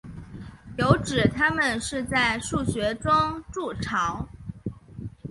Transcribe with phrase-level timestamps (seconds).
[0.79, 4.27] 有指它们是在树穴中筑巢。